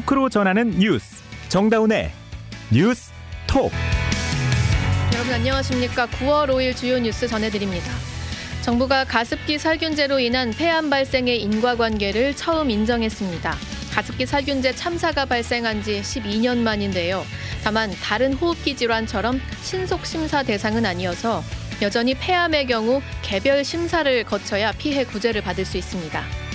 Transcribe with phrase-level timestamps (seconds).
[0.00, 2.10] 토크로 전하는 뉴스 정다운의
[2.70, 3.10] 뉴스
[3.46, 3.70] 톡
[5.12, 6.06] 여러분 안녕하십니까?
[6.06, 7.92] 9월 5일 주요 뉴스 전해드립니다.
[8.62, 13.54] 정부가 가습기 살균제로 인한 폐암 발생의 인과관계를 처음 인정했습니다.
[13.92, 17.24] 가습기 살균제 참사가 발생한 지 12년 만인데요.
[17.62, 21.42] 다만 다른 호흡기 질환처럼 신속 심사 대상은 아니어서
[21.82, 26.49] 여전히 폐암의 경우 개별 심사를 거쳐야 피해 구제를 받을 수 있습니다.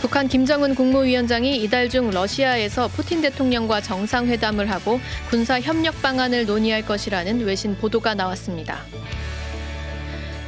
[0.00, 7.44] 북한 김정은 국무위원장이 이달 중 러시아에서 푸틴 대통령과 정상회담을 하고 군사 협력 방안을 논의할 것이라는
[7.44, 8.80] 외신 보도가 나왔습니다.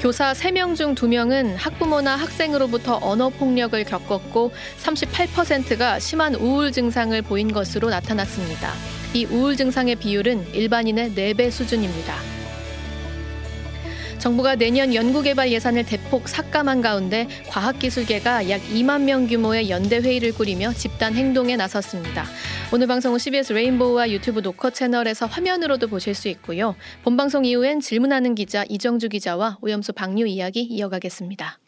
[0.00, 4.52] 교사 3명 중 2명은 학부모나 학생으로부터 언어 폭력을 겪었고
[4.82, 8.72] 38%가 심한 우울 증상을 보인 것으로 나타났습니다.
[9.12, 12.41] 이 우울 증상의 비율은 일반인의 4배 수준입니다.
[14.22, 20.74] 정부가 내년 연구개발 예산을 대폭 삭감한 가운데 과학기술계가 약 2만 명 규모의 연대 회의를 꾸리며
[20.74, 22.24] 집단 행동에 나섰습니다.
[22.72, 26.76] 오늘 방송은 CBS 레인보우와 유튜브 노커 채널에서 화면으로도 보실 수 있고요.
[27.02, 31.58] 본 방송 이후엔 질문하는 기자 이정주 기자와 오염수 방류 이야기 이어가겠습니다.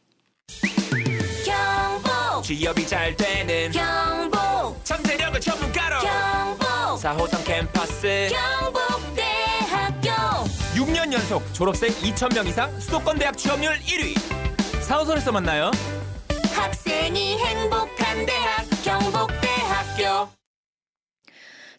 [2.45, 6.69] 취업이 잘 되는 경북 잠재력을 전문가로 경북
[7.03, 8.74] 4호선 캠퍼스 6년
[11.25, 14.15] 연속 졸업생 2,000명 이상 수도권 대학 취업률 1위.
[14.83, 15.71] 4호선에서 만나요.
[16.55, 20.29] 학생이 행복한 대학 경북대학교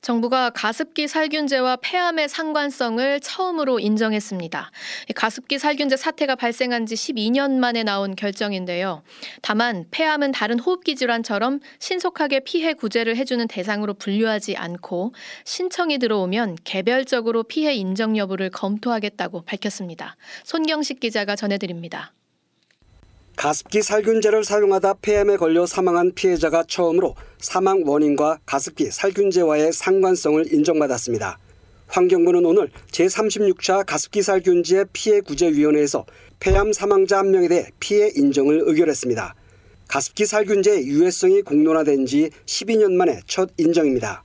[0.05, 4.69] 정부가 가습기 살균제와 폐암의 상관성을 처음으로 인정했습니다.
[5.09, 9.01] 이 가습기 살균제 사태가 발생한 지 12년 만에 나온 결정인데요.
[9.41, 17.41] 다만 폐암은 다른 호흡기 질환처럼 신속하게 피해 구제를 해주는 대상으로 분류하지 않고 신청이 들어오면 개별적으로
[17.41, 20.17] 피해 인정 여부를 검토하겠다고 밝혔습니다.
[20.43, 22.13] 손경식 기자가 전해드립니다.
[23.35, 31.37] 가습기 살균제를 사용하다 폐암에 걸려 사망한 피해자가 처음으로 사망 원인과 가습기 살균제와의 상관성을 인정받았습니다.
[31.87, 36.05] 환경부는 오늘 제36차 가습기 살균제 피해 구제위원회에서
[36.39, 39.35] 폐암 사망자 한 명에 대해 피해 인정을 의결했습니다.
[39.89, 44.23] 가습기 살균제의 유해성이 공론화된 지 12년 만에 첫 인정입니다.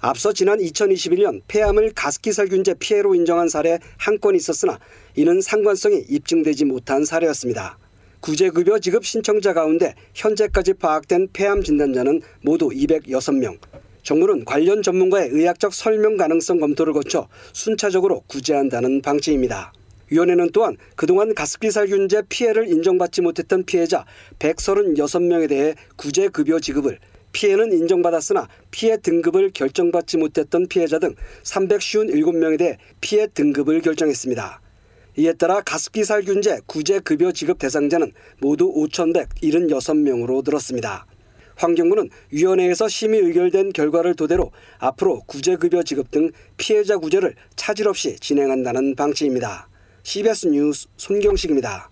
[0.00, 4.78] 앞서 지난 2021년 폐암을 가습기 살균제 피해로 인정한 사례 한 건 있었으나
[5.14, 7.78] 이는 상관성이 입증되지 못한 사례였습니다.
[8.20, 13.58] 구제급여 지급 신청자 가운데 현재까지 파악된 폐암 진단자는 모두 206명.
[14.02, 19.72] 정부는 관련 전문가의 의학적 설명 가능성 검토를 거쳐 순차적으로 구제한다는 방침입니다.
[20.10, 24.04] 위원회는 또한 그동안 가습기 살균제 피해를 인정받지 못했던 피해자
[24.38, 26.98] 136명에 대해 구제급여 지급을
[27.32, 31.14] 피해는 인정받았으나 피해 등급을 결정받지 못했던 피해자 등
[31.44, 34.60] 357명에 대해 피해 등급을 결정했습니다.
[35.16, 41.06] 이에 따라 가습기 살균제 구제 급여 지급 대상자는 모두 5,176명으로 늘었습니다.
[41.56, 48.16] 환경부는 위원회에서 심의 의결된 결과를 토대로 앞으로 구제 급여 지급 등 피해자 구제를 차질 없이
[48.18, 49.68] 진행한다는 방침입니다.
[50.02, 51.89] CBS 뉴스 손경식입니다.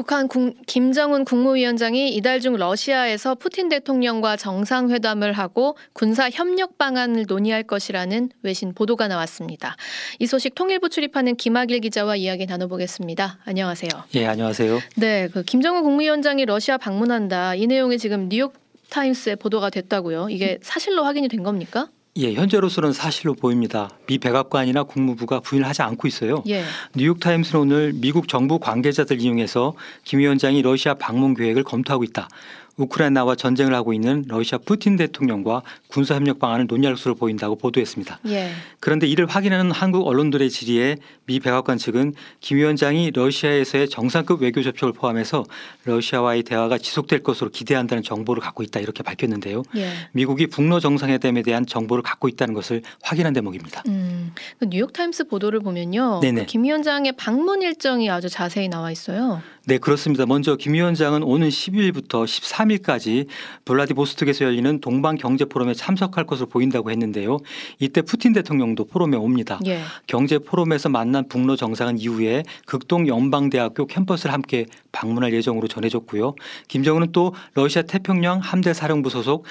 [0.00, 7.64] 북한 국, 김정은 국무위원장이 이달 중 러시아에서 푸틴 대통령과 정상회담을 하고 군사 협력 방안을 논의할
[7.64, 9.76] 것이라는 외신 보도가 나왔습니다.
[10.18, 13.40] 이 소식 통일부 출입하는 김학일 기자와 이야기 나눠보겠습니다.
[13.44, 13.90] 안녕하세요.
[14.14, 14.80] 예, 안녕하세요.
[14.96, 17.56] 네, 그 김정은 국무위원장이 러시아 방문한다.
[17.56, 18.54] 이 내용이 지금 뉴욕
[18.88, 20.30] 타임스에 보도가 됐다고요.
[20.30, 21.90] 이게 사실로 확인이 된 겁니까?
[22.16, 23.88] 예, 현재로서는 사실로 보입니다.
[24.06, 26.42] 미 백악관이나 국무부가 부인하지 않고 있어요.
[26.48, 26.64] 예.
[26.96, 32.28] 뉴욕 타임스는 오늘 미국 정부 관계자들 이용해서 김 위원장이 러시아 방문 계획을 검토하고 있다.
[32.76, 38.20] 우크라이나와 전쟁을 하고 있는 러시아 푸틴 대통령과 군사 협력 방안을 논의할 것으로 보인다고 보도했습니다.
[38.28, 38.50] 예.
[38.80, 44.92] 그런데 이를 확인하는 한국 언론들의 질의에 미 백악관 측은 김 위원장이 러시아에서의 정상급 외교 접촉을
[44.92, 45.44] 포함해서
[45.84, 49.62] 러시아와의 대화가 지속될 것으로 기대한다는 정보를 갖고 있다 이렇게 밝혔는데요.
[49.76, 49.90] 예.
[50.12, 53.82] 미국이 북러 정상회담에 대한 정보를 갖고 있다는 것을 확인한 대목입니다.
[53.88, 56.20] 음, 그 뉴욕 타임스 보도를 보면요.
[56.20, 56.42] 네네.
[56.42, 59.42] 그김 위원장의 방문 일정이 아주 자세히 나와 있어요.
[59.66, 60.26] 네, 그렇습니다.
[60.26, 63.26] 먼저 김 위원장은 오는 10일부터 13일까지
[63.64, 67.38] 블라디보스톡에서 열리는 동방 경제 포럼에 참석할 것으로 보인다고 했는데요.
[67.78, 69.58] 이때 푸틴 대통령도 포럼에 옵니다.
[69.66, 69.82] 예.
[70.06, 76.34] 경제 포럼에서 만난 북러 정상은 이후에 극동 연방대학교 캠퍼스를 함께 방문할 예정으로 전해졌고요.
[76.68, 79.44] 김정은은 또 러시아 태평양 함대 사령부 소속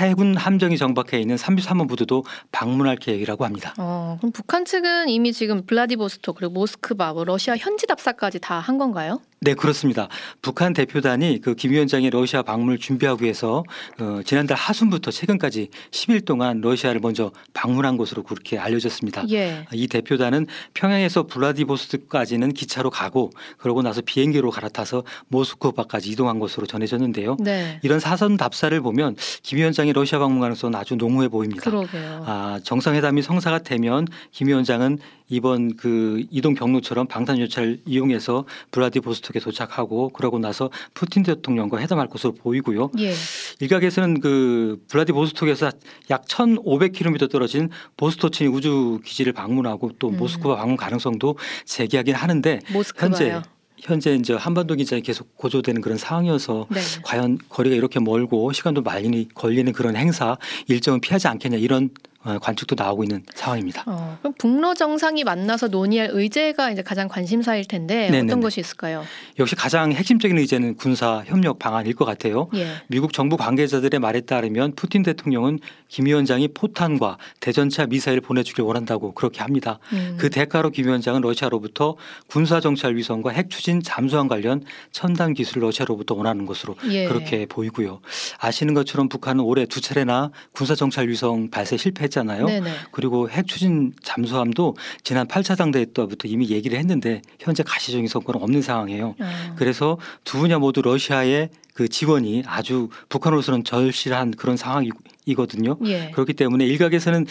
[0.00, 3.74] 해군 함정이 정박해 있는 33번 부두도 방문할 계획이라고 합니다.
[3.78, 8.78] 어, 그럼 북한 측은 이미 지금 블라디보스토크 그리고 모스크바, 뭐 러시아 현지 답사까지 다 한
[8.78, 9.20] 건가요?
[9.40, 10.08] 네, 그렇습니다.
[10.42, 13.64] 북한 대표단이 그 김 위원장의 러시아 방문을 준비하기 위해서
[13.98, 19.24] 어, 지난달 하순부터 최근까지 10일 동안 러시아를 먼저 방문한 것으로 그렇게 알려졌습니다.
[19.30, 19.64] 예.
[19.72, 27.36] 이 대표단은 평양에서 블라디보스토크까지는 기차로 가고 그러고 나서 비행기로 갈아타서 모스크바까지 이동한 것으로 전해졌는데요.
[27.40, 27.80] 네.
[27.82, 31.62] 이런 사선 답사를 보면 김 위원장의 러시아 방문 가능성은 아주 농후해 보입니다.
[31.62, 32.22] 그러게요.
[32.26, 40.38] 아, 정상회담이 성사가 되면 김 위원장은 이번 그 이동 경로처럼 방탄유차를 이용해서 블라디보스톡에 도착하고 그러고
[40.38, 42.90] 나서 푸틴 대통령과 회담할 것으로 보이고요.
[42.98, 43.12] 예.
[43.60, 45.70] 일각에서는 그 블라디보스톡에서
[46.10, 50.16] 약 1,500km 떨어진 보스토친 우주 기지를 방문하고 또 음.
[50.16, 53.56] 모스크바 방문 가능성도 제기하긴 하는데 현재 모스크바요.
[53.78, 56.80] 현재 이제 한반도 기장이 계속 고조되는 그런 상황이어서 네.
[57.04, 60.36] 과연 거리가 이렇게 멀고 시간도 많이 걸리는 그런 행사
[60.66, 63.84] 일정은 피하지 않겠냐 이런 어, 관측도 나오고 있는 상황입니다.
[63.86, 68.32] 어, 그럼 북러 정상이 만나서 논의할 의제가 이제 가장 관심사일 텐데 네네네.
[68.32, 69.04] 어떤 것이 있을까요?
[69.38, 72.48] 역시 가장 핵심적인 의제는 군사 협력 방안일 것 같아요.
[72.54, 72.66] 예.
[72.88, 79.40] 미국 정부 관계자들의 말에 따르면 푸틴 대통령은 김 위원장이 포탄과 대전차 미사일 보내주길 원한다고 그렇게
[79.42, 79.78] 합니다.
[79.92, 80.16] 음.
[80.18, 81.96] 그 대가로 김 위원장은 러시아로부터
[82.26, 87.06] 군사 정찰 위성과 핵 추진 잠수함 관련 첨단 기술을 러시아로부터 원하는 것으로 예.
[87.06, 88.00] 그렇게 보이고요.
[88.38, 92.46] 아시는 것처럼 북한은 올해 두 차례나 군사 정찰 위성 발사 실패했 잖아요.
[92.46, 92.70] 네네.
[92.92, 98.62] 그리고 핵 추진 잠수함도 지난 8차 당대회 때부터 이미 얘기를 했는데 현재 가시적인 성과는 없는
[98.62, 99.14] 상황이에요.
[99.20, 104.90] 아, 그래서 두 분야 모두 러시아의 그 지원이 아주 북한으로서는 절실한 그런 상황이
[105.34, 105.76] 거든요.
[105.86, 106.10] 예.
[106.12, 107.26] 그렇기 때문에 일각에서는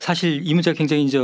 [0.00, 1.18] 사실 이 문제가 굉장히 이제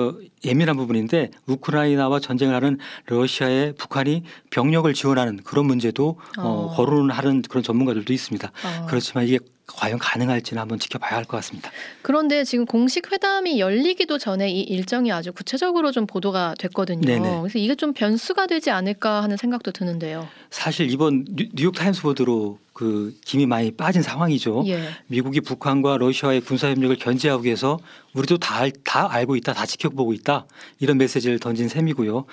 [0.44, 6.74] 예민한 부분인데 우크라이나와 전쟁을 하는 러시아에 북한이 병력을 지원하는 그런 문제도 어, 어.
[6.74, 8.48] 거론하는 그런 전문가들도 있습니다.
[8.48, 8.86] 어.
[8.88, 11.70] 그렇지만 이게 과연 가능할지는 한번 지켜봐야 할 것 같습니다.
[12.02, 17.00] 그런데 지금 공식 회담이 열리기도 전에 이 일정이 아주 구체적으로 좀 보도가 됐거든요.
[17.00, 17.40] 네네.
[17.40, 20.28] 그래서 이게 좀 변수가 되지 않을까 하는 생각도 드는데요.
[20.50, 24.64] 사실 이번 뉴- 뉴욕 타임스 보도로 그 김이 많이 빠진 상황이죠.
[24.66, 24.88] 예.
[25.06, 27.78] 미국이 북한과 러시아의 군사 협력을 견제하기 위해서
[28.14, 30.46] 우리도 다, 알- 다 알고 있다, 다 지켜보고 있다
[30.80, 32.24] 이런 메시지를 던진 셈이고요.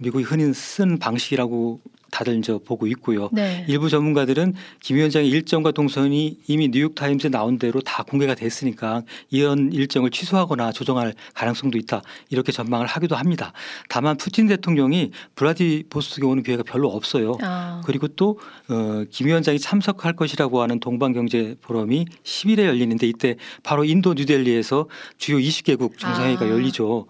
[0.00, 1.80] 미국이 흔히 쓴 방식이라고
[2.10, 3.28] 다들 이제 보고 있고요.
[3.32, 3.64] 네.
[3.68, 9.72] 일부 전문가들은 김 위원장의 일정과 동선이 이미 뉴욕 타임즈에 나온 대로 다 공개가 됐으니까 이런
[9.72, 13.52] 일정을 취소하거나 조정할 가능성도 있다 이렇게 전망을 하기도 합니다.
[13.88, 17.38] 다만 푸틴 대통령이 블라디보스톡에 오는 기회가 별로 없어요.
[17.42, 23.84] 아, 그리고 또 어, 김 위원장이 참석할 것이라고 하는 동방경제 포럼이 10일에 열리는데 이때 바로
[23.84, 24.88] 인도 뉴델리에서
[25.18, 26.48] 주요 20개국 정상회의가 아.
[26.48, 27.06] 열리죠.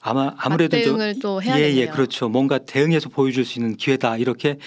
[0.00, 1.80] 아마 아무래도 좀- 맞대응을 또 예, 해야겠네요.
[1.82, 2.28] 예, 그렇죠.
[2.28, 4.58] 뭔가 대응해서 보여줄 수 있는 기회다 이렇게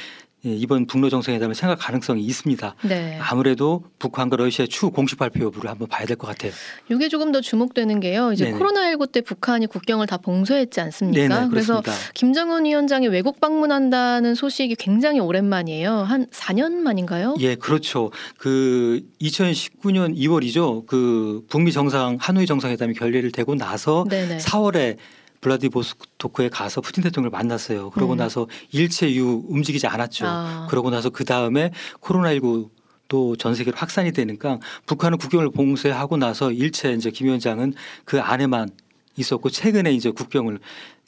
[0.45, 2.73] 예, 이번 북러 정상회담을 생각 가능성이 있습니다.
[2.85, 3.17] 네.
[3.21, 6.53] 아무래도 북한과 러시아의 추후 공식 발표 여부를 한번 봐야 될 것 같아요.
[6.89, 8.31] 이게 조금 더 주목되는 게요.
[8.31, 8.57] 이제 네네.
[8.57, 11.27] 코로나19 때 북한이 국경을 다 봉쇄했지 않습니까?
[11.27, 11.83] 네네, 그래서.
[12.13, 15.91] 김정은 위원장이 외국 방문한다는 소식이 굉장히 오랜만이에요.
[15.91, 17.35] 한 4년 만인가요?
[17.41, 18.09] 예, 그렇죠.
[18.37, 20.85] 그 2019년 2월이죠.
[20.87, 24.37] 그 북미 정상 하노이 정상회담이 결례를 되고 나서 네네.
[24.37, 24.95] 4월에
[25.41, 27.89] 블라디보스토크에 가서 푸틴 대통령을 만났어요.
[27.91, 28.18] 그러고 음.
[28.18, 30.25] 나서 일체 이후 움직이지 않았죠.
[30.27, 30.68] 아.
[30.69, 31.71] 그러고 나서 그 다음에
[32.01, 32.69] 코로나19
[33.07, 37.74] 또 전 세계로 확산이 되니까 북한은 국경을 봉쇄하고 나서 일체 이제 김 위원장은
[38.06, 38.69] 그 안에만
[39.18, 40.59] 있었고 최근에 이제 국경을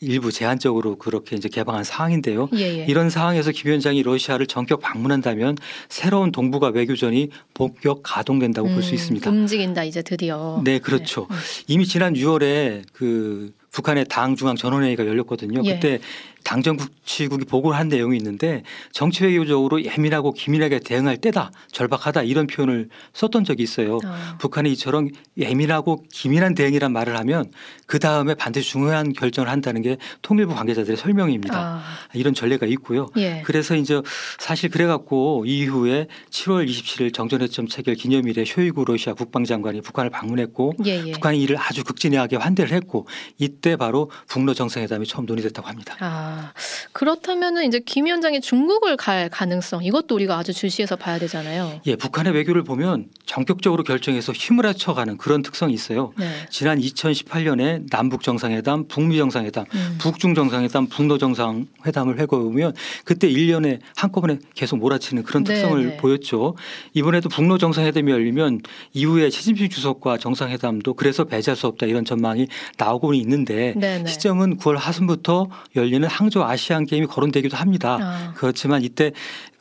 [0.02, 2.50] 일부 제한적으로 그렇게 이제 개방한 상황인데요.
[2.56, 2.86] 예, 예.
[2.90, 5.58] 이런 상황에서 김 위원장이 러시아를 전격 방문한다면
[5.90, 9.30] 새로운 동북아 외교전이 본격 가동된다고 볼수 음, 있습니다.
[9.30, 10.60] 움직인다 이제 드디어.
[10.64, 11.28] 네, 그렇죠.
[11.30, 11.36] 네.
[11.36, 11.40] 음.
[11.68, 15.62] 이미 지난 6월에 그 북한의 당 중앙 전원회의가 열렸거든요.
[15.64, 15.74] 예.
[15.74, 16.00] 그때
[16.44, 23.44] 당정국치국이 보고를 한 내용이 있는데 정치 외교적으로 예민하고 기민하게 대응할 때다, 절박하다 이런 표현을 썼던
[23.44, 24.00] 적이 있어요.
[24.04, 27.52] 아, 북한이 이처럼 예민하고 기민한 대응이란 말을 하면
[27.86, 31.58] 그 다음에 반드시 중요한 결정을 한다는 게 통일부 관계자들의 설명입니다.
[31.58, 31.84] 아,
[32.14, 33.08] 이런 전례가 있고요.
[33.18, 33.42] 예.
[33.46, 34.02] 그래서 이제
[34.40, 41.12] 사실 그래갖고 이후에 7월 27일 정전회점 체결 기념일에 쇼이구 러시아 국방장관이 북한을 방문했고 예, 예.
[41.12, 43.08] 북한이 이를 아주 극진하게 환대를 했고
[43.38, 45.96] 이때 바로 북러 정상회담이 처음 논의됐다고 합니다.
[46.32, 46.54] 아,
[46.94, 51.82] 그렇다면은 이제 김 위원장이 중국을 갈 가능성 이것도 우리가 아주 주시해서 봐야 되잖아요.
[51.86, 56.14] 예, 북한의 외교를 보면 전격적으로 결정해서 힘을 합쳐가는 그런 특성이 있어요.
[56.18, 56.30] 네.
[56.50, 59.98] 지난 2018년에 남북 정상회담, 북미 정상회담, 음.
[60.00, 62.74] 북중 정상회담, 북러 정상회담을 해보면
[63.06, 65.98] 그때 1년에 한꺼번에 계속 몰아치는 그런 네, 특성을 네.
[65.98, 66.56] 보였죠.
[66.94, 68.62] 이번에도 북러 정상회담이 열리면
[68.94, 72.48] 이후에 시진핑 주석과 정상회담도 그래서 배제할 수 없다 이런 전망이
[72.78, 74.08] 나오고는 있는데 네네.
[74.08, 77.98] 시점은 9월 하순부터 열리는 항저우 아시안 게임이 거론되기도 합니다.
[78.00, 79.12] 아, 그렇지만 이때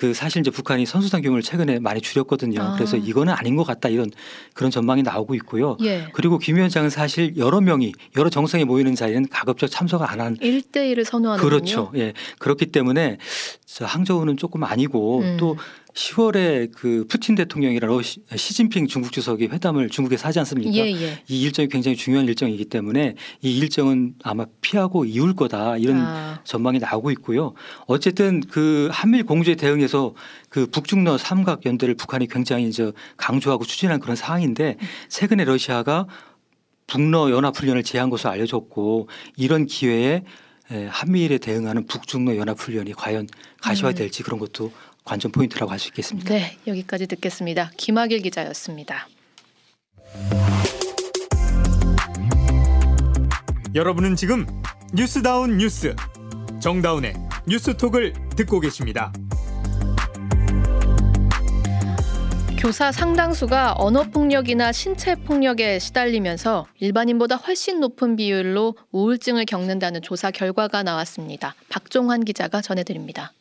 [0.00, 2.58] 그 사실 이제 북한이 선수단 규모를 최근에 많이 줄였거든요.
[2.62, 2.74] 아.
[2.74, 4.10] 그래서 이거는 아닌 것 같다 이런
[4.54, 5.76] 그런 전망이 나오고 있고요.
[5.82, 6.08] 예.
[6.14, 10.38] 그리고 김 위원장은 사실 여러 명이 여러 정상이 모이는 자리는 가급적 참석 안 한.
[10.38, 11.50] 1대1을 선호하는군요.
[11.50, 11.92] 그렇죠.
[11.96, 12.14] 예.
[12.38, 13.18] 그렇기 때문에
[13.66, 15.36] 저 항저우는 조금 아니고 음.
[15.38, 15.58] 또
[15.94, 20.72] 10월에 그 푸틴 대통령이랑 러시, 시진핑 중국 주석이 회담을 중국에서 하지 않습니까?
[20.72, 21.22] 예, 예.
[21.28, 26.78] 이 일정이 굉장히 중요한 일정이기 때문에 이 일정은 아마 피하고 이을 거다 이런 아, 전망이
[26.78, 27.54] 나오고 있고요.
[27.86, 29.89] 어쨌든 그 한밀 공조에 대응해서
[30.48, 34.76] 그 북중러 삼각 연대를 북한이 굉장히 이제 강조하고 추진한 그런 상황인데
[35.08, 36.06] 최근에 러시아가
[36.86, 40.24] 북러 연합 훈련을 제안한 것으로 알려졌고 이런 기회에
[40.72, 43.26] 에, 한미일에 대응하는 북중러 연합 훈련이 과연
[43.60, 44.72] 가시화될지 그런 것도
[45.04, 46.32] 관전 포인트라고 할 수 있겠습니다.
[46.32, 47.70] 네, 여기까지 듣겠습니다.
[47.76, 49.08] 김학일 기자였습니다.
[53.74, 54.46] 여러분은 지금
[54.92, 55.94] 뉴스다운 뉴스
[56.60, 57.14] 정다운의
[57.46, 59.12] 뉴스톡을 듣고 계십니다.
[62.60, 70.82] 교사 상당수가 언어 폭력이나 신체 폭력에 시달리면서 일반인보다 훨씬 높은 비율로 우울증을 겪는다는 조사 결과가
[70.82, 71.54] 나왔습니다.
[71.70, 73.32] 박종환 기자가 전해드립니다.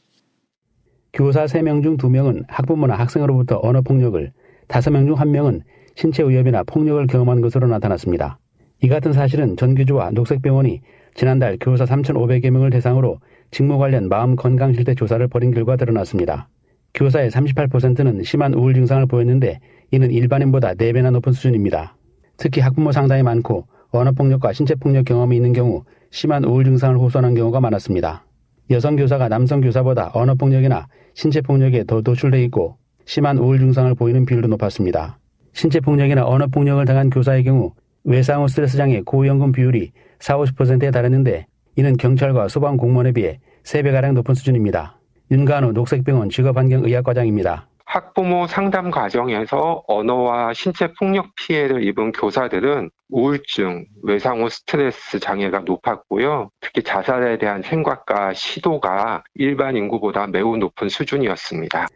[1.12, 4.32] 교사 3명 중 2명은 학부모나 학생으로부터 언어 폭력을,
[4.70, 5.64] 5명 중 1명은
[5.96, 8.40] 신체 위협이나 폭력을 경험한 것으로 나타났습니다.
[8.82, 10.80] 이 같은 사실은 전교조와 녹색병원이
[11.14, 13.20] 지난달 교사 3,500여 명을 대상으로
[13.52, 16.48] 직무 관련 마음 건강 실태 조사를 벌인 결과 드러났습니다.
[16.94, 19.60] 교사의 38%는 심한 우울 증상을 보였는데
[19.92, 21.96] 이는 일반인보다 4배나 높은 수준입니다.
[22.38, 27.36] 특히 학부모 상당히 많고 언어 폭력과 신체 폭력 경험이 있는 경우 심한 우울 증상을 호소하는
[27.36, 28.26] 경우가 많았습니다.
[28.72, 34.26] 여성 교사가 남성 교사보다 언어 폭력이나 신체 폭력에 더 노출돼 있고 심한 우울 증상을 보이는
[34.26, 35.18] 비율도 높았습니다.
[35.54, 40.92] 신체 폭력이나 언어 폭력을 당한 교사의 경우 외상 후 스트레스 장애 고위험군 비율이 4, 50%에
[40.92, 44.99] 달했는데 이는 경찰과 소방 공무원에 비해 3배가량 높은 수준입니다.
[45.32, 47.68] 윤간우 녹색병원 직업환경의학과장입니다.
[47.86, 56.52] 학부모 상담 과정에서 언어와 신체 폭력 피해를 입은 교사들은 우울증, 외상 후 스트레스 장애가 높았고요.
[56.62, 61.88] 특히 자살에 대한 생각과 시도가 일반 인구보다 매우 높은 수준이었습니다.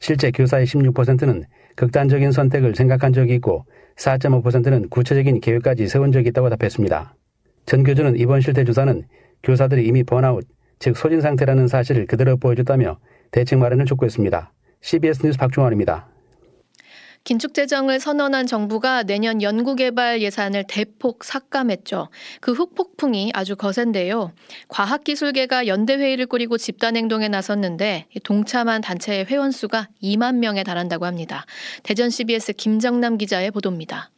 [0.00, 1.44] 실제 교사의 16%는
[1.76, 7.14] 극단적인 선택을 생각한 적이 있고 4.5%는 구체적인 계획까지 세운 적이 있다고 답했습니다.
[7.66, 9.02] 전 교주는 이번 실태 조사는
[9.42, 10.46] 교사들이 이미 번아웃,
[10.82, 12.98] 즉 소진 상태라는 사실을 그대로 보여줬다며
[13.30, 14.52] 대책 마련을 촉구했습니다.
[14.80, 16.08] CBS 뉴스 박중환입니다.
[17.22, 22.08] 긴축 재정을 선언한 정부가 내년 연구개발 예산을 대폭 삭감했죠.
[22.40, 24.32] 그 흑폭풍이 아주 거센데요.
[24.66, 31.46] 과학기술계가 연대회의를 꾸리고 집단행동에 나섰는데 동참한 단체의 회원 수가 2만 명에 달한다고 합니다.
[31.84, 34.10] 대전 CBS 김정남 기자의 보도입니다.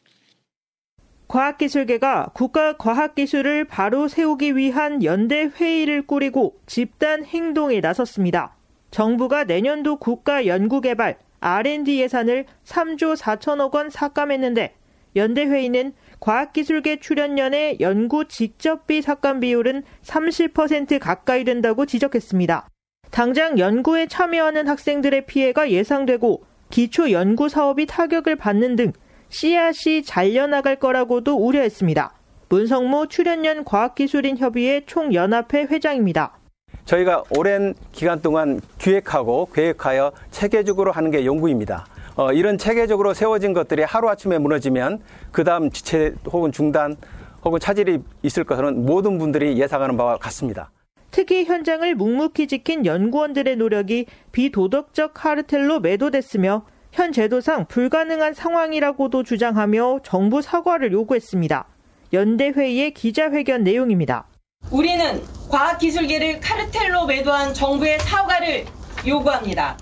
[1.35, 8.55] 과학기술계가 국가 과학기술을 바로 세우기 위한 연대 회의를 꾸리고 집단 행동에 나섰습니다.
[8.93, 14.77] 정부가 내년도 국가 연구개발 R&D 예산을 3조 4천억 원 삭감했는데
[15.17, 22.69] 연대 회의는 과학기술계 출연연의 연구 직접비 삭감 비율은 30% 가까이 된다고 지적했습니다.
[23.11, 28.93] 당장 연구에 참여하는 학생들의 피해가 예상되고 기초 연구 사업이 타격을 받는 등
[29.35, 32.13] 씨앗이 잘려나갈 거라고도 우려했습니다.
[32.51, 36.39] 문성무 출연연 과학기술인 협의회 총연합회 회장입니다.
[36.85, 41.85] 저희가 오랜 기간 동안 기획하고 계획하여 체계적으로 하는 게 연구입니다.
[42.15, 45.01] 어, 이런 체계적으로 세워진 것들이 하루아침에 무너지면
[45.33, 46.97] 그 다음 지체 혹은 중단
[47.45, 50.71] 혹은 차질이 있을 것은 모든 분들이 예상하는 바와 같습니다.
[51.11, 60.41] 특히 현장을 묵묵히 지킨 연구원들의 노력이 비도덕적 카르텔로 매도됐으며 현 제도상 불가능한 상황이라고도 주장하며 정부
[60.41, 61.67] 사과를 요구했습니다.
[62.13, 64.29] 연대 회의의 기자회견 내용입니다.
[64.71, 65.21] 우리는
[65.51, 68.65] 과학기술계를 카르텔로 매도한 정부의 사과를
[69.05, 69.77] 요구합니다.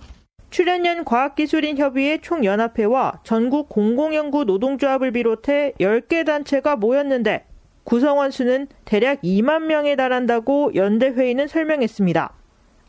[0.49, 7.45] 출연연 과학기술인 협의회 총연합회와 전국 공공연구 노동조합을 비롯해 10개 단체가 모였는데
[7.85, 12.42] 구성원 수는 대략 2만 명에 달한다고 연대회의는 설명했습니다.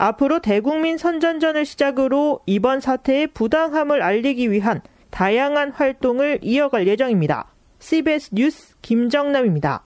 [0.03, 4.81] 앞으로 대국민 선전전을 시작으로 이번 사태의 부당함을 알리기 위한
[5.11, 7.53] 다양한 활동을 이어갈 예정입니다.
[7.79, 9.85] CBS 뉴스 김정남입니다.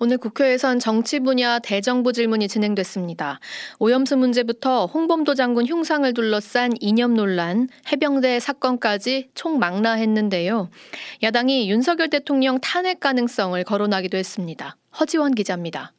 [0.00, 3.38] 오늘 국회에선 정치 분야 대정부 질문이 진행됐습니다.
[3.78, 10.70] 오염수 문제부터 홍범도 장군 흉상을 둘러싼 이념 논란, 해병대 사건까지 총망라했는데요.
[11.22, 14.76] 야당이 윤석열 대통령 탄핵 가능성을 거론하기도 했습니다.
[14.98, 15.92] 허지원 기자입니다.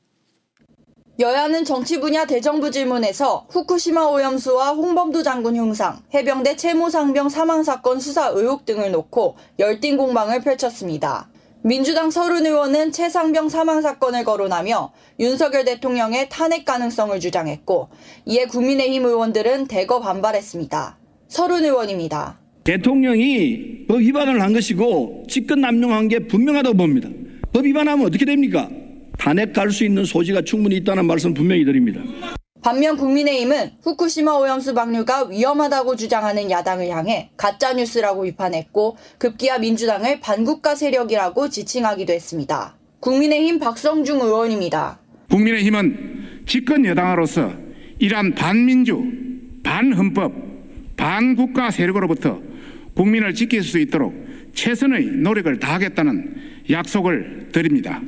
[1.19, 7.99] 여야는 정치 분야 대정부 질문에서 후쿠시마 오염수와 홍범도 장군 흉상, 해병대 채모 상병 사망 사건
[7.99, 11.29] 수사 의혹 등을 놓고 열띤 공방을 펼쳤습니다.
[11.61, 17.89] 민주당 서른 의원은 최상병 사망 사건을 거론하며 윤석열 대통령의 탄핵 가능성을 주장했고
[18.25, 20.99] 이에 국민의힘 의원들은 대거 반발했습니다.
[21.27, 22.39] 서른 의원입니다.
[22.63, 27.09] 대통령이 법 위반을 한 것이고 직권 남용한 게 분명하다고 봅니다.
[27.51, 28.69] 법 위반하면 어떻게 됩니까?
[29.19, 32.01] 탄핵 갈수 있는 소지가 충분히 있다는 말씀 분명히 드립니다.
[32.61, 41.49] 반면 국민의힘은 후쿠시마 오염수 방류가 위험하다고 주장하는 야당을 향해 가짜뉴스라고 비판했고 급기야 민주당을 반국가 세력이라고
[41.49, 42.75] 지칭하기도 했습니다.
[43.01, 44.99] 국민의힘 박성중 의원입니다.
[45.29, 47.53] 국민의힘은 집권 여당으로서
[47.99, 49.03] 이러한 반민주,
[49.63, 50.33] 반헌법,
[50.97, 52.41] 반국가 세력으로부터
[52.95, 54.13] 국민을 지킬 수 있도록
[54.53, 56.35] 최선의 노력을 다하겠다는
[56.69, 58.01] 약속을 드립니다.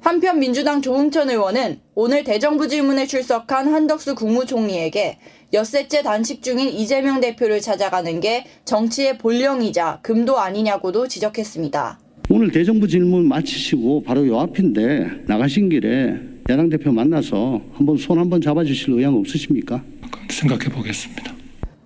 [0.00, 5.18] 한편 민주당 조응천 의원은 오늘 대정부 질문에 출석한 한덕수 국무총리에게
[5.52, 11.98] 엿새째 단식 중인 이재명 대표를 찾아가는 게 정치의 본령이자 금도 아니냐고도 지적했습니다.
[12.30, 16.14] 오늘 대정부 질문 마치시고 바로 요 앞인데 나가신 길에
[16.48, 19.82] 야당 대표 만나서 한번 손 한번 잡아주실 의향 없으십니까?
[20.30, 21.34] 생각해 보겠습니다.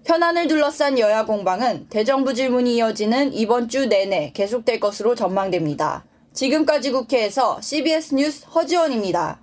[0.04, 6.04] 현안을 둘러싼 여야 공방은 대정부 질문이 이어지는 이번 주 내내 계속될 것으로 전망됩니다.
[6.32, 9.40] 지금까지 국회에서 CBS 뉴스 허지원입니다.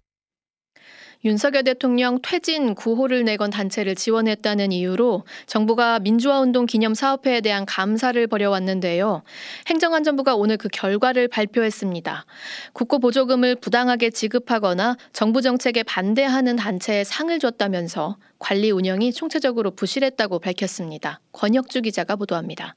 [1.25, 9.23] 윤석열 대통령 퇴진 구호를 내건 단체를 지원했다는 이유로 정부가 민주화운동 기념 사업회에 대한 감사를 벌여왔는데요.
[9.67, 12.25] 행정안전부가 오늘 그 결과를 발표했습니다.
[12.71, 21.19] 국고 보조금을 부당하게 지급하거나 정부 정책에 반대하는 단체에 상을 줬다면서 관리 운영이 총체적으로 부실했다고 밝혔습니다.
[21.33, 22.75] 권혁주 기자가 보도합니다.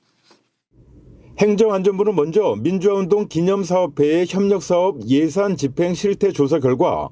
[1.43, 7.09] 행정안전부는 먼저 민주화운동 기념사업회의 협력사업 예산 집행 실태 조사 결과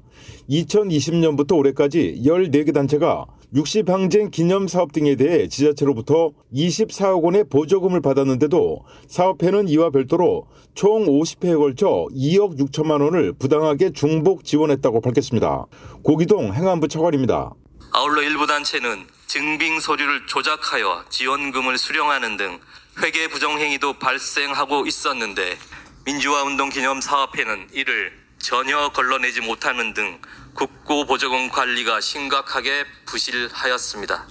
[0.49, 9.89] 2020년부터 올해까지 14개 단체가 60항쟁 기념사업 등에 대해 지자체로부터 24억 원의 보조금을 받았는데도 사업회는 이와
[9.89, 15.65] 별도로 총 50회에 걸쳐 2억 6천만 원을 부당하게 중복 지원했다고 밝혔습니다.
[16.03, 17.51] 고기동 행안부 차관입니다.
[17.91, 22.59] 아울러 일부 단체는 증빙 서류를 조작하여 지원금을 수령하는 등
[23.03, 25.57] 회계 부정행위도 발생하고 있었는데
[26.05, 30.19] 민주화운동 기념 사업회는 이를 전혀 걸러내지 못하는 등
[30.53, 34.27] 국고 보조금 관리가 심각하게 부실하였습니다.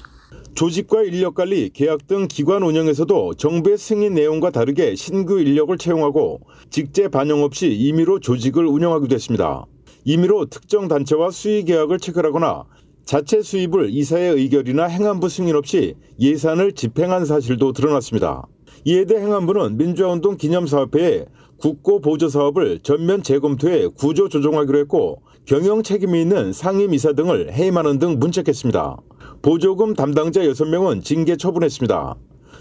[0.54, 7.08] 조직과 인력 관리, 계약 등 기관 운영에서도 정부의 승인 내용과 다르게 신규 인력을 채용하고 직제
[7.08, 9.64] 반영 없이 임의로 조직을 운영하기도 했습니다.
[10.04, 12.64] 임의로 특정 단체와 수의 계약을 체결하거나
[13.04, 18.46] 자체 수입을 이사의 의결이나 행안부 승인 없이 예산을 집행한 사실도 드러났습니다.
[18.84, 21.26] 이에 대해 행안부는 민주화운동 기념사업회에
[21.58, 28.18] 국고 보조 사업을 전면 재검토해 구조 조정하기로 했고 경영 책임이 있는 상임이사 등을 해임하는 등
[28.18, 28.96] 문책했습니다.
[29.42, 32.16] 보조금 담당자 6명은 징계 처분했습니다.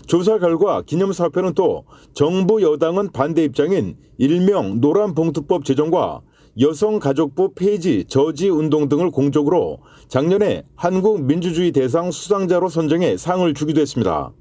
[0.08, 6.21] 조사 결과 기념사업회는 또 정부 여당은 반대 입장인 일명 노란봉투법 제정과
[6.60, 9.79] 여성가족부 폐지 저지 운동 등을 공적으로
[10.10, 14.34] 작년에 한국민주주의 대상 수상자로 선정해 상을 주기도 했습니다.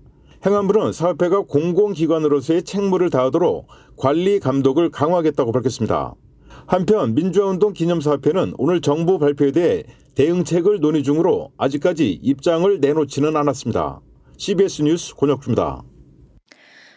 [0.47, 6.15] 행안부는 사업회가 공공기관으로서의 책무를 다하도록 관리 감독을 강화하겠다고 밝혔습니다.
[6.67, 14.01] 한편 민주화운동 기념사업회는 오늘 정부 발표에 대해 대응책을 논의 중으로 아직까지 입장을 내놓지는 않았습니다.
[14.37, 15.83] CBS 뉴스 권혁주입니다.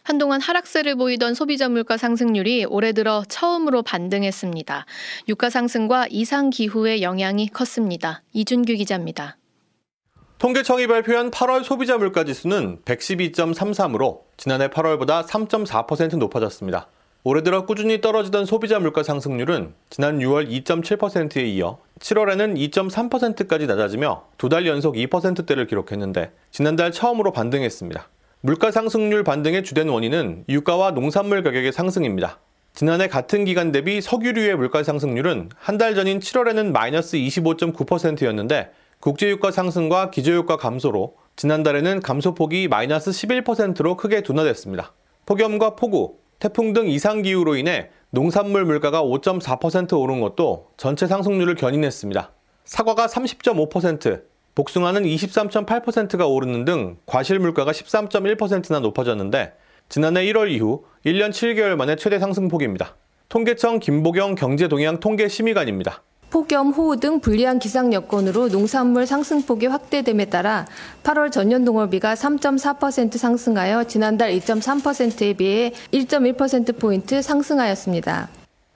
[0.04, 4.86] 한동안 하락세를 보이던 소비자 물가 상승률이 올해 들어 처음으로 반등했습니다.
[5.30, 8.24] 유가 상승과 이상 기후의 영향이 컸습니다.
[8.34, 9.38] 이준규 기자입니다.
[10.42, 16.88] 통계청이 발표한 8월 소비자 물가 지수는 112.33으로 지난해 8월보다 3.4% 높아졌습니다.
[17.24, 24.50] 올해 들어 꾸준히 떨어지던 소비자 물가 상승률은 지난 6월 2.7%에 이어 7월에는 2.3%까지 낮아지며 두
[24.50, 28.10] 달 연속 2%대를 기록했는데 지난달 처음으로 반등했습니다.
[28.40, 32.40] 물가 상승률 반등의 주된 원인은 유가와 농산물 가격의 상승입니다.
[32.74, 38.72] 지난해 같은 기간 대비 석유류의 물가 상승률은 한 달 전인 7월에는 마이너스 25.9%였는데
[39.02, 44.94] 국제유가 상승과 기저유가 감소로 지난달에는 감소폭이 마이너스 11%로 크게 둔화됐습니다.
[45.26, 52.32] 폭염과 폭우, 태풍 등 이상기후로 인해 농산물 물가가 5.4% 오른 것도 전체 상승률을 견인했습니다.
[52.64, 54.22] 사과가 30.5%,
[54.54, 59.54] 복숭아는 23.8%가 오르는 등 과실 물가가 13.1%나 높아졌는데
[59.90, 62.96] 지난해 1월 이후 1년 7개월 만에 최대 상승폭입니다.
[63.30, 66.04] 통계청 김보경 경제동향 통계심의관입니다.
[66.32, 70.66] 폭염, 호우 등 불리한 기상 여건으로 농산물 상승폭이 확대됨에 따라
[71.04, 78.30] 8월 전년 동월비가 3.4% 상승하여 지난달 2.3%에 비해 1.1%포인트 상승하였습니다.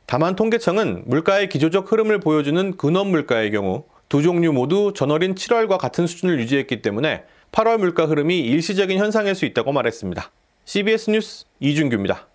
[0.06, 6.06] 다만 통계청은 물가의 기조적 흐름을 보여주는 근원 물가의 경우 두 종류 모두 전월인 7월과 같은
[6.06, 10.30] 수준을 유지했기 때문에 8월 물가 흐름이 일시적인 현상일 수 있다고 말했습니다.
[10.65, 12.28] CBS 뉴스 이준규입니다.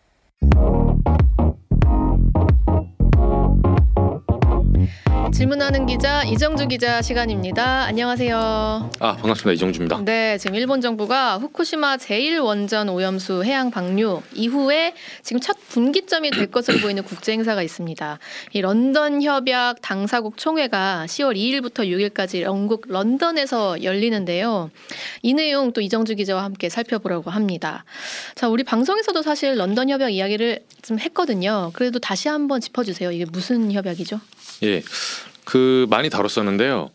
[5.40, 7.84] 질문하는 기자 이정주 기자 시간입니다.
[7.84, 8.90] 안녕하세요.
[8.98, 10.04] 아 반갑습니다 이정주입니다.
[10.04, 16.80] 네, 지금 일본 정부가 후쿠시마 제1원전 오염수 해양 방류 이후에 지금 첫 분기점이 될 것으로
[16.84, 18.18] 보이는 국제 행사가 있습니다.
[18.52, 24.70] 이 런던 협약 당사국 총회가 10월 2일부터 6일까지 영국 런던에서 열리는데요.
[25.22, 27.86] 이 내용 또 이정주 기자와 함께 살펴보려고 합니다.
[28.34, 31.70] 자, 우리 방송에서도 사실 런던 협약 이야기를 좀 했거든요.
[31.72, 33.10] 그래도 다시 한번 짚어주세요.
[33.12, 34.20] 이게 무슨 협약이죠?
[34.62, 34.82] 예,
[35.44, 36.90] 그 많이 다뤘었는데요.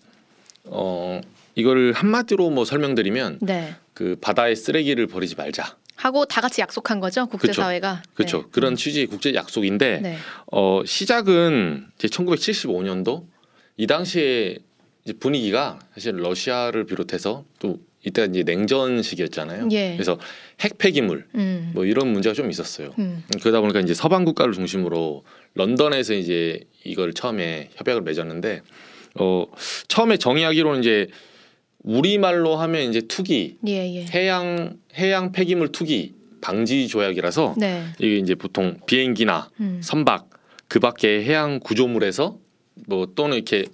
[0.66, 1.22] 어
[1.56, 3.76] 이거를 한마디로 뭐 설명드리면 네.
[3.94, 5.78] 그 바다에 쓰레기를 버리지 말자.
[5.96, 8.04] 하고 다 같이 약속한 거죠 국제사회가.
[8.14, 8.44] 그렇죠.
[8.44, 8.48] 네.
[8.52, 10.18] 그런 취지의 국제 약속인데 네.
[10.52, 13.26] 어 시작은 이제 1975년도
[13.78, 14.58] 이 당시에
[15.06, 19.70] 이제 분위기가 사실 러시아를 비롯해서 또 이때가 이제 냉전 시기였잖아요.
[19.72, 19.94] 예.
[19.94, 20.20] 그래서
[20.60, 21.72] 핵 폐기물 음.
[21.74, 22.94] 뭐 이런 문제가 좀 있었어요.
[23.00, 23.24] 음.
[23.42, 25.24] 그러다 보니까 이제 서방 국가를 중심으로
[25.56, 28.62] 런던에서 이제 이걸 처음에 협약을 맺었는데
[29.20, 29.46] 어
[29.88, 31.08] 처음에 정의하기로는 이제
[31.84, 34.06] 우리말로 하면 이제 투기 예, 예.
[34.14, 37.86] 해양 해양 폐기물 투기 방지 조약이라서 네.
[38.00, 39.80] 이게 이제 보통 비행기나 음.
[39.82, 40.30] 선박
[40.68, 42.38] 그 밖에 해양 구조물에서
[42.88, 43.66] 뭐 또는 이렇게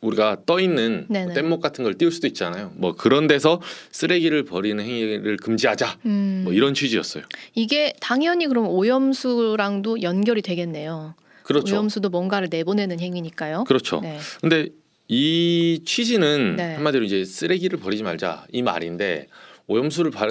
[0.00, 1.34] 우리가 떠 있는 네네.
[1.34, 2.72] 뗏목 같은 걸 띄울 수도 있잖아요.
[2.76, 5.98] 뭐 그런 데서 쓰레기를 버리는 행위를 금지하자.
[6.06, 6.42] 음.
[6.44, 7.24] 뭐 이런 취지였어요.
[7.54, 11.14] 이게 당연히 그럼 오염수랑도 연결이 되겠네요.
[11.42, 11.74] 그렇죠.
[11.74, 13.64] 오염수도 뭔가를 내보내는 행위니까요.
[13.64, 14.00] 그렇죠.
[14.00, 14.18] 네.
[14.40, 14.68] 근데
[15.08, 16.74] 이 취지는 네.
[16.74, 19.26] 한마디로 이제 쓰레기를 버리지 말자 이 말인데
[19.66, 20.28] 오염수를 바,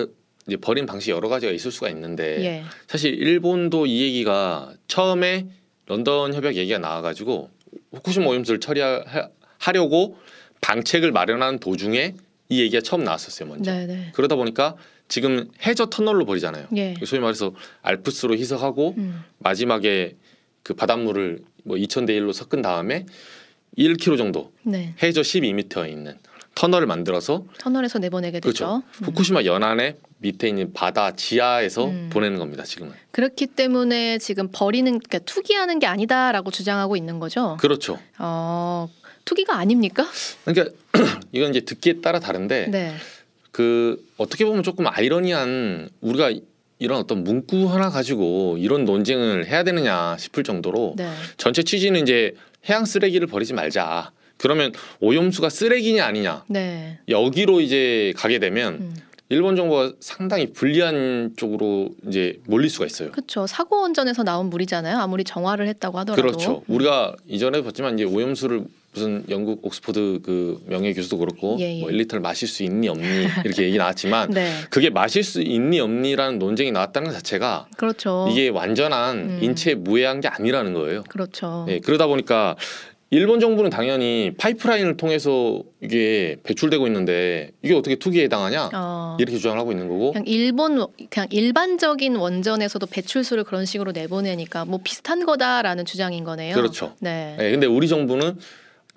[0.48, 2.64] 이제 버린 방식이 여러 가지가 있을 수가 있는데 예.
[2.88, 5.48] 사실 일본도 이 얘기가 처음에
[5.88, 7.50] 런던 협약 얘기가 나와가지고
[7.94, 9.04] 후쿠시마 오염수를 처리하
[9.74, 10.18] 려고
[10.62, 12.16] 방책을 마련하는 도중에
[12.50, 13.72] 이 얘기가 처음 나왔었어요 먼저.
[13.72, 14.12] 네, 네.
[14.14, 14.76] 그러다 보니까
[15.08, 16.68] 지금 해저 터널로 버리잖아요.
[16.76, 16.96] 예.
[17.06, 19.24] 소위 말해서 알프스로 희석하고 음.
[19.40, 20.16] 마지막에
[20.64, 23.06] 그 바닷물을 뭐 2000대 1로 섞은 다음에
[23.78, 24.94] 1km 정도 네.
[25.02, 26.18] 해저 12m에 있는
[26.56, 28.82] 터널을 만들어서 터널에서 내보내게 되죠.
[28.92, 29.06] 그렇죠.
[29.06, 32.10] 후쿠시마 연안에 밑에 있는 바다 지하에서 음.
[32.12, 32.64] 보내는 겁니다.
[32.64, 32.94] 지금은.
[33.12, 37.58] 그렇기 때문에 지금 버리는 그러니까 투기하는 게 아니다라고 주장하고 있는 거죠.
[37.60, 38.00] 그렇죠.
[38.18, 38.90] 어,
[39.28, 40.08] 투기가 아닙니까?
[40.46, 40.74] 그러니까
[41.34, 42.96] 이건 이제 듣기에 따라 다른데 네.
[43.52, 46.32] 그 어떻게 보면 조금 아이러니한 우리가
[46.80, 51.12] 이런 어떤 문구 하나 가지고 이런 논쟁을 해야 되느냐 싶을 정도로 네.
[51.36, 52.36] 전체 취지는 이제
[52.70, 54.12] 해양 쓰레기를 버리지 말자.
[54.38, 57.00] 그러면 오염수가 쓰레기냐 아니냐 네.
[57.10, 58.96] 여기로 이제 가게 되면 음.
[59.30, 63.12] 일본 정부가 상당히 불리한 쪽으로 이제 몰릴 수가 있어요.
[63.12, 63.46] 그렇죠.
[63.46, 64.98] 사고 원전에서 나온 물이잖아요.
[64.98, 66.22] 아무리 정화를 했다고 하더라도.
[66.22, 66.64] 그렇죠.
[66.68, 68.64] 우리가 이전에 봤지만 이제 오염수를
[68.98, 71.80] 무슨 영국 옥스퍼드 그 명예 교수도 그렇고 예, 예.
[71.80, 73.06] 뭐 1리터를 마실 수 있니 없니
[73.46, 74.52] 이렇게 얘기 나왔지만 네.
[74.72, 78.28] 그게 마실 수 있니 없니라는 논쟁이 나왔다는 것 자체가 그렇죠.
[78.32, 79.40] 이게 완전한 음.
[79.42, 81.04] 인체에 무해한 게 아니라는 거예요.
[81.08, 81.66] 그렇죠.
[81.68, 82.56] 네, 그러다 보니까
[83.10, 89.16] 일본 정부는 당연히 파이프라인을 통해서 이게 배출되고 있는데 이게 어떻게 투기에 해당하냐 어.
[89.18, 94.80] 이렇게 주장을 하고 있는 거고 그냥 일본 그냥 일반적인 원전에서도 배출수를 그런 식으로 내보내니까 뭐
[94.84, 96.56] 비슷한 거다라는 주장인 거네요.
[96.56, 96.96] 그렇죠.
[97.00, 97.36] 네.
[97.38, 98.38] 네, 근데 우리 정부는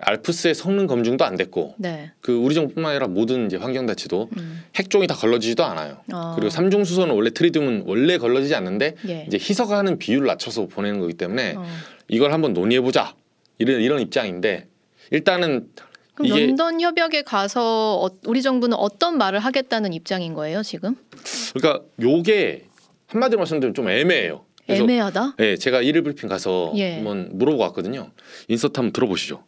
[0.03, 2.11] 알프스의 성능 검증도 안 됐고 네.
[2.21, 4.63] 그 우리 정부뿐만 아니라 모든 이제 환경단체도 음.
[4.75, 6.01] 핵종이 다 걸러지지도 않아요.
[6.13, 6.33] 어.
[6.35, 9.25] 그리고 삼중 수소는 원래 트리듐은 원래 걸러지지 않는데 예.
[9.27, 11.65] 이제 희석하는 비율을 낮춰서 보내는 거기 때문에 어.
[12.07, 13.15] 이걸 한번 논의해 보자
[13.57, 14.67] 이런 이런 입장인데
[15.11, 15.67] 일단은
[16.13, 20.95] 그럼 런던 협약에 가서 어- 우리 정부는 어떤 말을 하겠다는 입장인 거예요 지금?
[21.53, 22.65] 그러니까 요게
[23.07, 24.45] 한마디로 말씀드리면 좀 애매해요.
[24.67, 25.35] 애매하다.
[25.37, 26.95] 네, 제가 일일 브리핑 가서 예.
[26.95, 28.11] 한번 물어보고 왔거든요.
[28.47, 29.43] 인서트 한번 들어보시죠.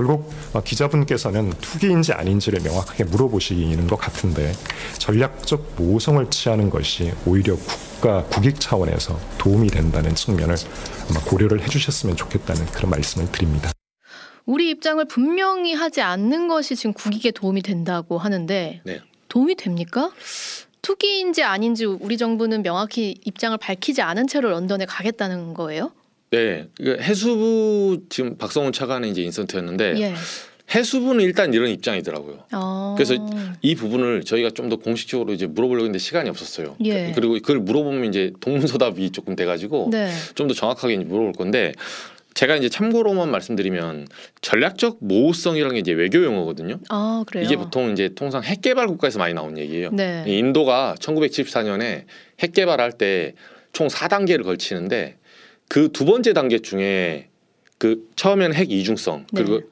[0.00, 4.52] 결국 어, 기자분께서는 투기인지 아닌지를 명확하게 물어보시는 것 같은데
[4.98, 10.56] 전략적 모성을 취하는 것이 오히려 국가 국익 차원에서 도움이 된다는 측면을
[11.10, 13.72] 아마 고려를 해주셨으면 좋겠다는 그런 말씀을 드립니다.
[14.46, 19.00] 우리 입장을 분명히 하지 않는 것이 지금 국익에 도움이 된다고 하는데 네.
[19.28, 20.10] 도움이 됩니까?
[20.80, 25.92] 투기인지 아닌지 우리 정부는 명확히 입장을 밝히지 않은 채로 런던에 가겠다는 거예요?
[26.30, 30.14] 네, 이거 해수부 지금 박성훈 차관의 이제 인서트였는데 예.
[30.72, 32.44] 해수부는 일단 이런 입장이더라고요.
[32.52, 32.94] 어.
[32.96, 33.16] 그래서
[33.60, 36.76] 이 부분을 저희가 좀 더 공식적으로 이제 물어보려고 했는데 시간이 없었어요.
[36.84, 37.10] 예.
[37.16, 40.08] 그리고 그걸 물어보면 이제 동문서답이 조금 돼가지고 네.
[40.36, 41.72] 좀더 정확하게 이제 물어볼 건데
[42.34, 44.06] 제가 이제 참고로만 말씀드리면
[44.40, 46.78] 전략적 모호성이라는 게 이제 외교 용어거든요.
[46.90, 47.24] 아.
[47.42, 49.90] 이게 보통 이제 통상 핵 개발 국가에서 많이 나온 얘기예요.
[49.90, 50.22] 네.
[50.28, 52.04] 이 인도가 1974년에
[52.38, 53.34] 핵 개발할 때
[53.72, 55.16] 총 4단계를 걸치는데
[55.70, 57.28] 그 두 번째 단계 중에
[57.78, 59.66] 그 처음에는 핵 이중성 그리고 네.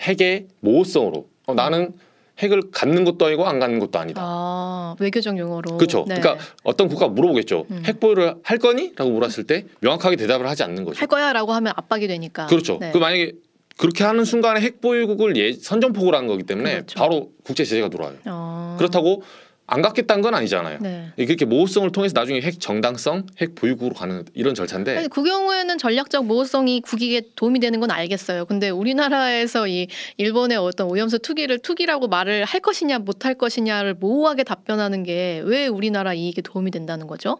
[0.00, 1.94] 핵의 모호성으로 어, 나는
[2.38, 4.20] 핵을 갖는 것도 아니고 안 갖는 것도 아니다.
[4.22, 5.78] 아 외교적 용어로.
[5.78, 6.04] 그렇죠.
[6.06, 6.18] 네.
[6.20, 7.66] 그러니까 어떤 국가가 물어보겠죠.
[7.70, 7.82] 음.
[7.86, 8.92] 핵 보유를 할 거니?
[8.94, 11.00] 라고 물었을 때 명확하게 대답을 하지 않는 거죠.
[11.00, 12.46] 할 거야라고 하면 압박이 되니까.
[12.46, 12.78] 그렇죠.
[12.78, 12.92] 네.
[12.92, 13.32] 그 만약에
[13.78, 16.98] 그렇게 하는 순간에 핵 보유국을 예, 선전포고를 한 거기 때문에 그렇죠.
[16.98, 18.16] 바로 국제 제재가 들어와요.
[18.26, 18.76] 어.
[18.78, 19.22] 그렇다고
[19.66, 20.78] 안 갖겠다는 건 아니잖아요.
[20.80, 21.12] 네.
[21.16, 26.26] 그렇게 모호성을 통해서 나중에 핵 정당성, 핵 보유국으로 가는 이런 절차인데 아니, 그 경우에는 전략적
[26.26, 28.44] 모호성이 국익에 도움이 되는 건 알겠어요.
[28.46, 29.86] 근데 우리나라에서 이
[30.18, 35.66] 일본의 어떤 오염수 투기를 투기라고 말을 할 것이냐 못 할 것이냐를 모호하게 답변하는 게 왜
[35.68, 37.38] 우리나라 이익에 도움이 된다는 거죠?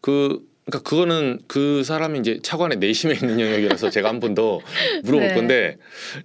[0.00, 4.60] 그 그러니까 그거는 그 사람이 이제 차관의 내심에 있는 영역이라서 제가 한 번 더
[5.04, 5.34] 물어볼 네.
[5.34, 5.76] 건데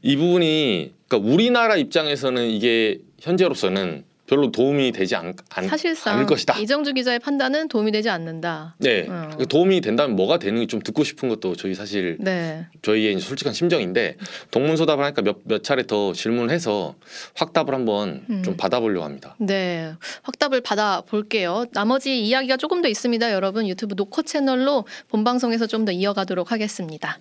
[0.02, 6.58] 이 부분이 그러니까 우리나라 입장에서는 이게 현재로서는 별로 도움이 되지 않, 않, 사실상 않을 것이다.
[6.58, 8.76] 이정주 기자의 판단은 도움이 되지 않는다.
[8.80, 9.30] 네, 어.
[9.50, 12.66] 도움이 된다면 뭐가 되는지 좀 듣고 싶은 것도 저희 사실 네.
[12.82, 14.16] 저희의 솔직한 심정인데
[14.52, 16.96] 동문서답을 하니까 몇, 몇 차례 더 질문해서
[17.36, 18.44] 확답을 한번 음.
[18.44, 19.36] 좀 받아보려고 합니다.
[19.40, 21.66] 네, 확답을 받아 볼게요.
[21.74, 23.68] 나머지 이야기가 조금 더 있습니다, 여러분.
[23.68, 27.20] 유튜브 노컷 채널로 본 방송에서 좀 더 이어가도록 하겠습니다.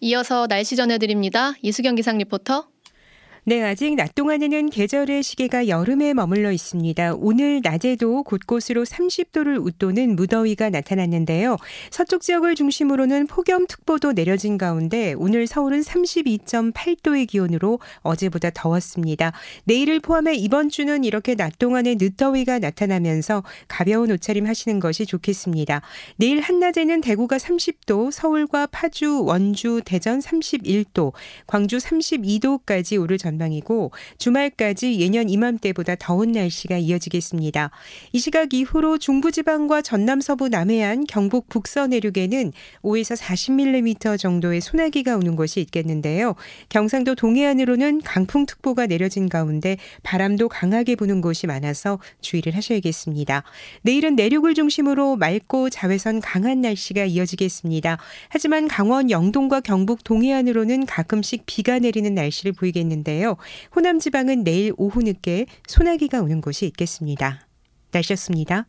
[0.00, 1.54] 이어서 날씨 전해드립니다.
[1.62, 2.68] 이수경 기상 리포터.
[3.48, 7.14] 네, 아직 낮 동안에는 계절의 시계가 여름에 머물러 있습니다.
[7.14, 11.56] 오늘 낮에도 곳곳으로 30도를 웃도는 무더위가 나타났는데요.
[11.90, 19.32] 서쪽 지역을 중심으로는 폭염특보도 내려진 가운데 오늘 서울은 32.8도의 기온으로 어제보다 더웠습니다.
[19.64, 25.80] 내일을 포함해 이번 주는 이렇게 낮 동안에 늦더위가 나타나면서 가벼운 옷차림 하시는 것이 좋겠습니다.
[26.16, 31.14] 내일 한낮에는 대구가 30도, 서울과 파주, 원주, 대전 31도,
[31.46, 37.70] 광주 32도까지 오를 전망 이고 주말까지 예년 이맘때보다 더운 날씨가 이어지겠습니다.
[38.12, 45.36] 이 시각 이후로 중부지방과 전남 서부 남해안, 경북 북서 내륙에는 5에서 40mm 정도의 소나기가 오는
[45.36, 46.34] 곳이 있겠는데요.
[46.68, 53.44] 경상도 동해안으로는 강풍특보가 내려진 가운데 바람도 강하게 부는 곳이 많아서 주의를 하셔야겠습니다.
[53.82, 57.98] 내일은 내륙을 중심으로 맑고 자외선 강한 날씨가 이어지겠습니다.
[58.28, 63.27] 하지만 강원 영동과 경북 동해안으로는 가끔씩 비가 내리는 날씨를 보이겠는데요.
[63.74, 67.46] 호남 지방은 내일 오후 늦게 소나기가 오는 곳이 있겠습니다.
[67.90, 68.66] 날씨였습니다.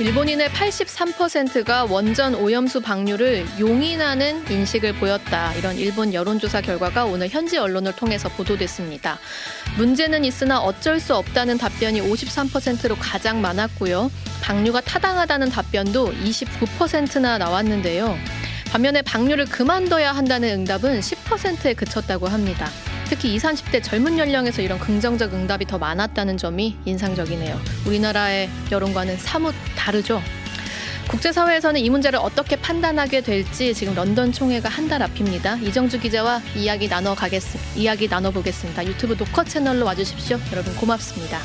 [0.00, 5.54] 일본인의 83%가 원전 오염수 방류를 용인하는 인식을 보였다.
[5.54, 9.20] 이런 일본 여론조사 결과가 오늘 현지 언론을 통해서 보도됐습니다.
[9.78, 14.10] 문제는 있으나 어쩔 수 없다는 답변이 53%로 가장 많았고요.
[14.42, 18.16] 방류가 타당하다는 답변도 29%나 나왔는데요.
[18.74, 22.68] 반면에 방류를 그만둬야 한다는 응답은 10%에 그쳤다고 합니다.
[23.08, 27.56] 특히 20, 30대 젊은 연령에서 이런 긍정적 응답이 더 많았다는 점이 인상적이네요.
[27.86, 30.20] 우리나라의 여론과는 사뭇 다르죠.
[31.06, 35.54] 국제사회에서는 이 문제를 어떻게 판단하게 될지 지금 런던 총회가 한 달 앞입니다.
[35.58, 37.70] 이정주 기자와 이야기 나눠 가겠습니다.
[37.76, 38.84] 이야기 나눠보겠습니다.
[38.86, 40.40] 유튜브 녹화 채널로 와주십시오.
[40.50, 41.38] 여러분 고맙습니다.